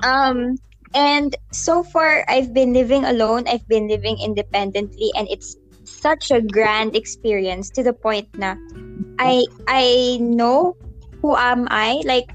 [0.00, 0.56] um,
[0.96, 3.44] and so far I've been living alone.
[3.46, 8.56] I've been living independently, and it's such a grand experience to the point na
[9.20, 10.74] I I know
[11.20, 12.00] who am I.
[12.08, 12.26] Like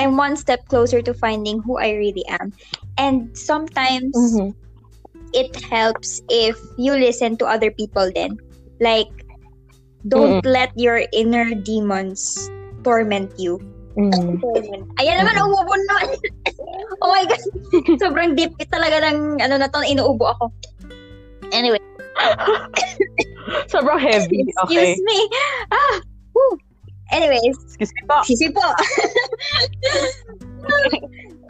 [0.00, 2.56] I'm one step closer to finding who I really am,
[2.96, 4.56] and sometimes Mhm.
[5.36, 8.08] it helps if you listen to other people.
[8.16, 8.40] Then,
[8.80, 9.12] like,
[10.08, 12.48] don't let your inner demons
[12.84, 13.60] torment you.
[13.96, 14.44] Mm.
[15.00, 15.34] Ayan naman,
[15.88, 16.06] naman.
[17.02, 17.40] oh my God.
[17.96, 20.52] Sobrang deep talaga ng ano na to, inuubo ako.
[21.52, 21.80] Anyway,
[23.72, 24.44] Sobrang heavy.
[24.64, 24.92] Okay.
[24.92, 25.18] excuse me.
[25.72, 26.00] Ah,
[26.32, 26.58] whew.
[27.12, 28.18] Anyways, Excuse me po.
[28.26, 28.66] sisi po.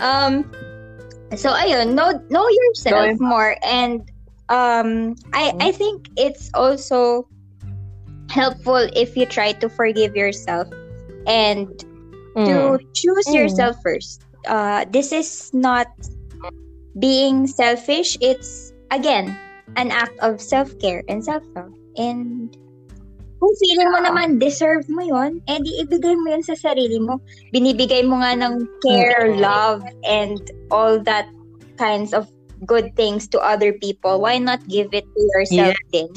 [0.05, 0.45] um,
[1.33, 4.05] so ayun, know, know yourself Going- more and
[4.53, 7.27] um, I, I think it's also
[8.29, 10.69] helpful if you try to forgive yourself
[11.27, 11.73] and
[12.45, 13.35] to choose Mm.
[13.35, 14.21] yourself first.
[14.45, 15.89] Uh, this is not
[16.99, 18.17] being selfish.
[18.21, 19.37] It's again
[19.77, 21.73] an act of self care and self love.
[21.97, 22.53] And
[23.37, 27.21] kung feeling mo naman deserve mo yon, eh di ibigay mo yon sa sarili mo.
[27.53, 29.41] Binibigay mo nga ng care, Mm.
[29.41, 30.41] love, and
[30.73, 31.29] all that
[31.77, 32.29] kinds of
[32.65, 34.17] good things to other people.
[34.25, 36.09] Why not give it to yourself din?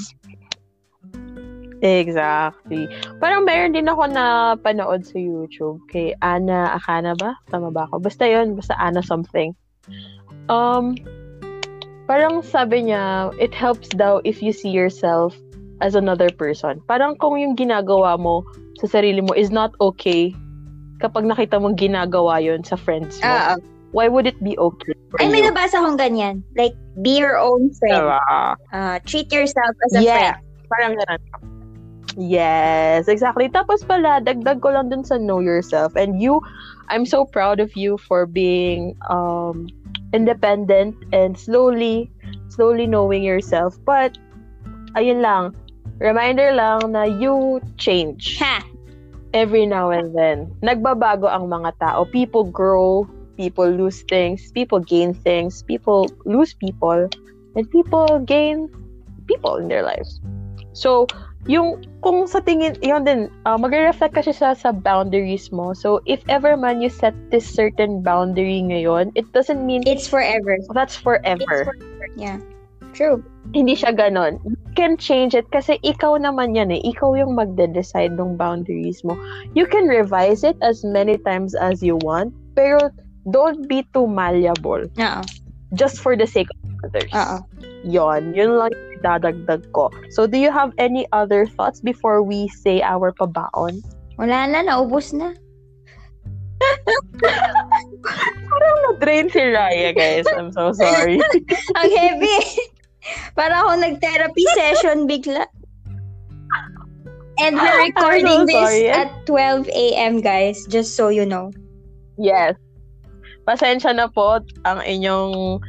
[1.79, 2.91] Exactly.
[3.23, 7.39] Parang meron din ako na panood sa YouTube kay Ana Akana ba?
[7.47, 8.03] Tama ba ako?
[8.03, 9.55] Basta yon basta Ana something.
[10.51, 10.99] Um,
[12.03, 15.37] parang sabi niya, it helps daw if you see yourself
[15.79, 16.83] as another person.
[16.89, 18.43] Parang kung yung ginagawa mo
[18.83, 20.35] sa sarili mo is not okay
[20.99, 23.31] kapag nakita mong ginagawa yon sa friends mo.
[23.31, 23.55] Ah.
[23.89, 25.49] Why would it be okay for Ay, may you?
[25.49, 26.45] nabasa akong ganyan.
[26.53, 28.05] Like, be your own friend.
[28.05, 28.21] Diba?
[28.69, 30.13] Uh, treat yourself as a Yeah.
[30.13, 30.35] friend.
[30.69, 31.21] Parang ganun.
[32.19, 33.47] Yes, exactly.
[33.47, 35.95] Tapos pala, dagdag ko lang dun sa know yourself.
[35.95, 36.43] And you,
[36.91, 39.71] I'm so proud of you for being um,
[40.11, 42.11] independent and slowly,
[42.51, 43.79] slowly knowing yourself.
[43.87, 44.19] But,
[44.99, 45.55] ayun lang,
[46.03, 48.67] reminder lang na you change Ha!
[49.31, 50.51] every now and then.
[50.59, 52.03] Nagbabago ang mga tao.
[52.11, 53.07] People grow,
[53.39, 57.07] people lose things, people gain things, people lose people,
[57.55, 58.67] and people gain
[59.23, 60.19] people in their lives.
[60.73, 61.07] So,
[61.47, 65.71] yung kung sa tingin, yun din, uh, magre-reflect kasi siya sa boundaries mo.
[65.71, 70.57] So, if ever man you set this certain boundary ngayon, it doesn't mean It's forever.
[70.75, 71.39] that's forever.
[71.39, 72.05] It's forever.
[72.17, 72.39] Yeah.
[72.91, 73.23] True.
[73.53, 74.37] hindi siya ganon.
[74.45, 76.81] You can change it kasi ikaw naman yan eh.
[76.85, 79.17] Ikaw yung magde-decide ng boundaries mo.
[79.57, 82.93] You can revise it as many times as you want, pero
[83.33, 84.85] don't be too malleable.
[84.85, 85.21] Oo.
[85.73, 87.11] Just for the sake of others.
[87.13, 87.39] Ah, ah.
[87.39, 87.69] Oo.
[87.85, 89.87] Yon, yun lang dadagdag ko.
[90.11, 93.79] So, do you have any other thoughts before we say our pabaon?
[94.19, 95.31] Wala na, naubos na.
[98.49, 100.27] Parang na-drain si Raya, guys.
[100.35, 101.23] I'm so sorry.
[101.79, 102.39] Ang heavy.
[103.39, 105.47] Para ako nag-therapy session bigla.
[107.39, 110.19] And we're recording so this at 12 a.m.
[110.19, 111.55] guys, just so you know.
[112.19, 112.59] yes.
[113.47, 115.59] Pasensya na po ang inyong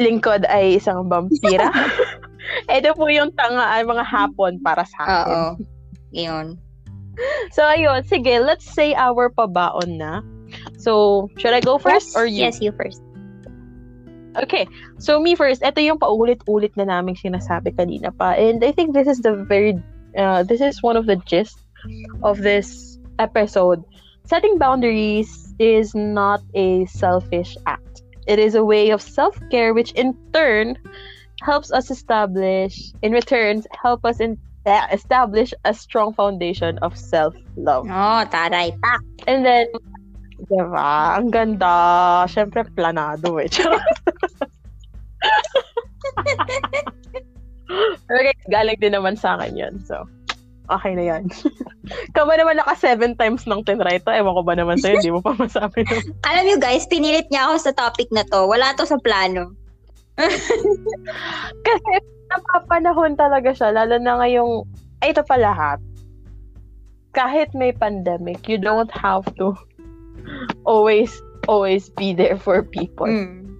[0.00, 1.68] lingkod ay isang vampira.
[2.72, 5.36] Ito po yung tanga ay mga hapon para sa akin.
[5.36, 5.44] Oo.
[6.10, 6.46] Yun.
[7.52, 8.02] So, ayun.
[8.08, 10.24] Sige, let's say our pabaon na.
[10.80, 12.42] So, should I go first Yes, or you?
[12.42, 13.04] Yes, you first.
[14.40, 14.66] Okay.
[14.98, 15.62] So, me first.
[15.62, 18.34] Ito yung paulit-ulit na naming sinasabi kanina pa.
[18.34, 19.76] And I think this is the very,
[20.16, 21.60] uh, this is one of the gist
[22.24, 23.84] of this episode.
[24.24, 28.02] Setting boundaries is not a selfish act.
[28.26, 30.80] It is a way of self-care which in turn
[31.42, 37.86] helps us establish, in return, help us in, eh, establish a strong foundation of self-love.
[37.86, 39.02] Oh, taray tak.
[39.28, 39.68] And then,
[40.48, 41.20] diba?
[41.20, 42.24] Ang ganda.
[42.28, 43.48] Siyempre, planado eh.
[48.08, 48.18] Pero
[48.54, 49.74] galing din naman sa akin yun.
[49.84, 50.08] So,
[50.70, 51.22] okay na yan.
[52.16, 54.14] Kama naman naka seven times ng tinry to.
[54.14, 55.82] Ewan ko ba naman sa'yo, hindi mo pa masabi.
[55.84, 56.14] nun.
[56.30, 58.46] Alam niyo guys, pinilit niya ako sa topic na to.
[58.46, 59.52] Wala to sa plano.
[61.66, 61.92] Kasi
[62.30, 63.74] napapanahon talaga siya.
[63.74, 64.64] Lalo na ngayong,
[65.02, 65.82] ay ito pa lahat.
[67.10, 69.58] Kahit may pandemic, you don't have to
[70.62, 71.10] always,
[71.50, 73.10] always be there for people.
[73.10, 73.50] Mm.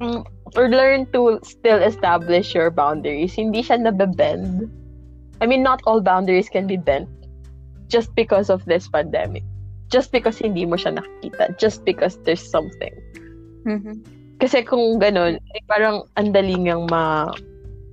[0.00, 0.24] Mm,
[0.56, 3.36] or learn to still establish your boundaries.
[3.36, 4.68] Hindi siya nabebend.
[5.40, 7.08] I mean, not all boundaries can be bent
[7.88, 9.42] just because of this pandemic.
[9.90, 11.58] Just because hindi mo siya nakikita.
[11.58, 12.94] Just because there's something.
[13.66, 14.04] Mhm.
[14.40, 17.28] Kasi kung ganun, eh, parang ang dali ngang ma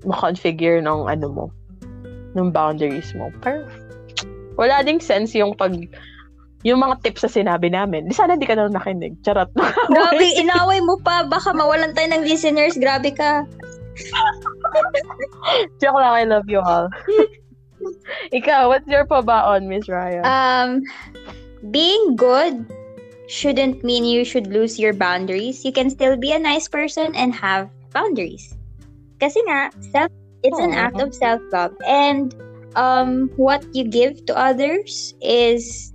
[0.08, 1.46] ma-configure ng ano mo,
[2.38, 3.34] ng boundaries mo.
[3.44, 3.68] Pero
[4.56, 5.76] wala ding sense yung pag
[6.66, 8.10] yung mga tips na sinabi namin.
[8.10, 9.20] Di sana di ka na nakinig.
[9.22, 9.52] Charot.
[9.94, 11.28] Grabe, inaway mo pa.
[11.28, 12.80] Baka mawalan tayo ng listeners.
[12.80, 13.46] Grabe ka.
[15.82, 16.90] Joke lang, I love you all.
[18.34, 20.26] Ikaw, what's your pabaon, Miss Ryan?
[20.26, 20.82] Um,
[21.72, 22.66] being good
[23.28, 25.64] shouldn't mean you should lose your boundaries.
[25.66, 28.56] You can still be a nice person and have boundaries.
[29.20, 30.12] Kasi nga, self,
[30.44, 31.76] it's an act of self-love.
[31.88, 32.34] And
[32.76, 35.92] um, what you give to others is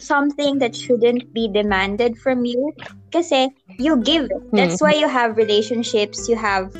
[0.00, 2.72] something that shouldn't be demanded from you.
[3.12, 3.48] Kasi
[3.78, 4.26] you give.
[4.26, 4.42] it.
[4.52, 6.74] That's why you have relationships, you have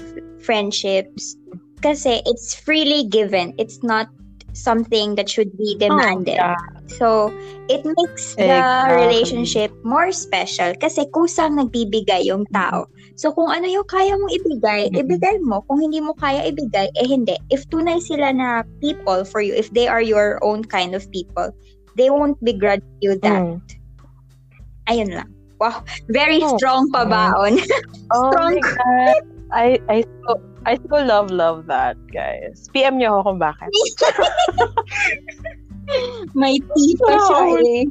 [0.44, 1.36] friendships.
[1.80, 3.52] Kasi it's freely given.
[3.56, 4.08] It's not
[4.54, 6.38] something that should be demanded.
[6.38, 6.54] yeah.
[6.86, 7.32] So,
[7.66, 8.94] it makes the Exactly.
[9.02, 12.86] relationship more special kasi kusang nagbibigay yung tao.
[13.16, 15.00] So, kung ano yung kaya mong ibigay, Mhm.
[15.02, 15.64] ibigay mo.
[15.66, 17.34] Kung hindi mo kaya ibigay, eh hindi.
[17.50, 21.50] If tunay sila na people for you, if they are your own kind of people,
[21.98, 23.42] they won't begrudge you that.
[23.42, 23.58] Mm.
[24.86, 25.28] Ayun lang.
[25.58, 25.82] Wow,
[26.12, 26.54] very Oh.
[26.58, 27.58] strong pa baon.
[28.14, 28.54] Oh Strong.
[28.78, 29.22] God.
[29.52, 32.68] I, I so, I so love, love that, guys.
[32.72, 33.70] PM niyo ako kung bakit.
[36.38, 37.60] May tita siya Oh.
[37.60, 37.84] eh.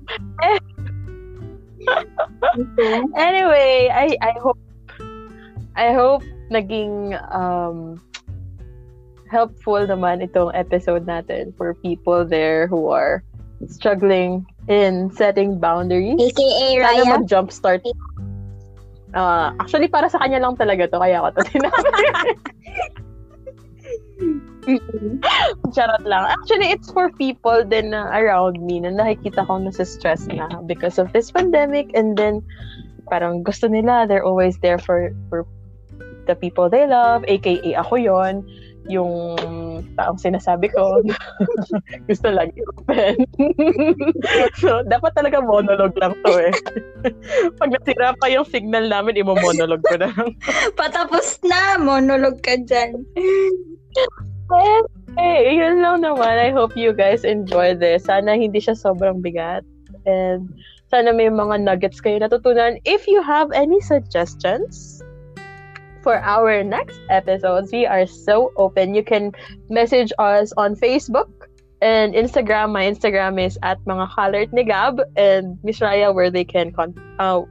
[3.16, 4.60] Anyway, I, I hope,
[5.76, 7.99] I hope naging, um,
[9.30, 13.24] helpful naman itong episode natin for people there who are
[13.68, 16.22] struggling in setting boundaries.
[16.22, 17.06] AKA Sana Raya.
[17.18, 17.82] mag-jumpstart.
[19.14, 20.97] Ah, actually, para sa kanya lang talaga to.
[20.97, 21.89] Kaya ako to sinabi.
[25.76, 26.24] Charot lang.
[26.26, 30.97] Actually, it's for people din na around me na nakikita ko nasa stress na because
[30.97, 32.41] of this pandemic and then
[33.11, 35.45] parang gusto nila, they're always there for for
[36.26, 38.47] the people they love, aka ako yon
[38.88, 39.36] yung
[39.95, 41.01] taong sinasabi ko
[42.09, 43.15] gusto lang i-open.
[44.61, 46.53] so, dapat talaga monologue lang to eh.
[47.59, 50.30] Pag nasira pa yung signal namin, imo-monologue ko na lang.
[50.78, 53.01] Patapos na, monolog ka dyan.
[55.17, 56.36] Hey, yun lang naman.
[56.41, 58.09] I hope you guys enjoy this.
[58.09, 59.65] Sana hindi siya sobrang bigat.
[60.03, 60.49] And
[60.93, 62.78] sana may mga nuggets kayo natutunan.
[62.86, 65.01] If you have any suggestions
[66.04, 68.93] for our next episodes, we are so open.
[68.93, 69.32] You can
[69.72, 71.32] message us on Facebook
[71.82, 72.76] and Instagram.
[72.76, 76.93] My Instagram is at mga colored ni Gab and Miss Raya where they can con-
[77.18, 77.47] uh,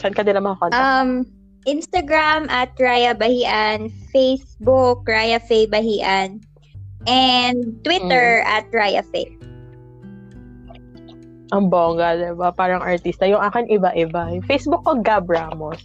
[0.00, 0.80] saan ka nila makakontact?
[0.80, 1.28] Um,
[1.68, 6.40] Instagram at Raya Bahian, Facebook Raya Faye Bahian,
[7.04, 9.36] and Twitter at Raya Faye.
[11.48, 12.52] Ang bongga, di ba?
[12.52, 13.24] Parang artista.
[13.24, 14.28] Yung akin iba-iba.
[14.36, 15.80] Yung Facebook ko, Gab Ramos.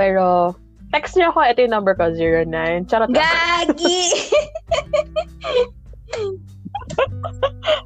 [0.00, 0.56] Pero,
[0.92, 1.40] text niyo ako.
[1.42, 2.46] Ito yung number ko, 09.
[2.86, 3.18] Charot lang.
[3.18, 4.00] Gagi!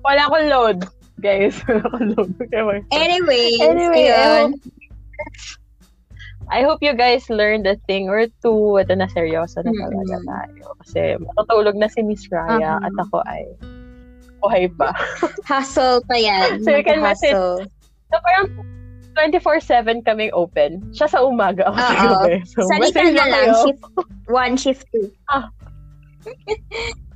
[0.04, 0.78] Wala akong load.
[1.18, 2.30] Guys, wala akong load.
[2.42, 2.61] Okay,
[2.92, 4.52] Anyways, Anyway, I yun.
[4.52, 4.61] hope,
[6.46, 8.78] I hope you guys learned a thing or two.
[8.78, 10.28] Ito na seryoso na talaga Mm-mm.
[10.28, 10.64] tayo.
[10.84, 12.86] Kasi matutulog na si Miss Raya Uh-huh.
[12.86, 13.42] at ako ay
[14.38, 14.94] buhay pa.
[15.42, 16.61] Hustle pa yan.
[16.64, 17.34] So you can message-.
[18.07, 18.46] So parang
[19.16, 20.84] 24-7 kaming open.
[20.92, 22.00] Siya sa umaga, ako sa Oo.
[22.22, 22.34] gabi.
[22.44, 23.52] So, Salita message na lang kayo.
[23.64, 23.84] Shift
[24.28, 25.10] 1, shift 2.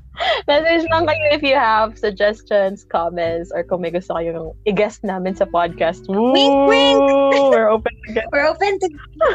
[0.44, 5.32] Message lang kayo if you have suggestions, comments, or kung may gusto kayong i-guest namin
[5.32, 6.04] sa podcast.
[6.12, 7.00] Wink, wink!
[7.00, 7.48] Woo!
[7.48, 8.86] We're open to get We're open to,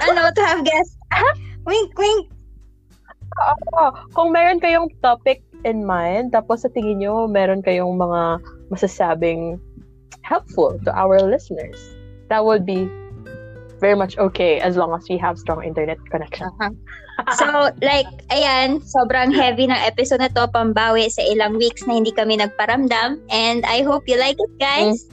[0.06, 0.94] ano, to have guests.
[1.66, 2.30] wink, wink.
[3.74, 3.98] Oo.
[4.14, 8.38] Kung meron kayong topic in mind, tapos sa tingin nyo, meron kayong mga
[8.70, 9.58] masasabing
[10.22, 11.95] helpful to our listeners,
[12.30, 12.90] that would be
[13.80, 16.48] very much okay as long as we have strong internet connection.
[16.60, 16.72] Uh-huh.
[17.40, 17.48] So,
[17.80, 22.36] like, ayan, sobrang heavy ng episode na to, pambawi sa ilang weeks na hindi kami
[22.36, 23.24] nagparamdam.
[23.32, 25.08] And I hope you like it, guys.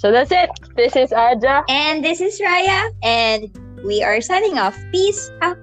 [0.00, 0.48] So that's it.
[0.76, 1.60] This is Aja.
[1.68, 2.88] And this is Raya.
[3.02, 3.52] And
[3.84, 4.78] we are signing off.
[4.92, 5.58] Peace out.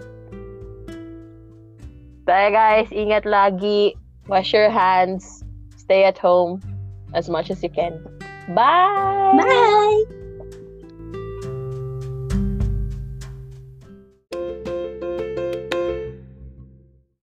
[2.27, 2.91] Bye guys.
[2.91, 3.95] Ingat lagi.
[4.27, 5.41] Wash your hands.
[5.73, 6.61] Stay at home
[7.15, 7.97] as much as you can.
[8.48, 9.34] Bye.
[9.38, 10.16] Bye!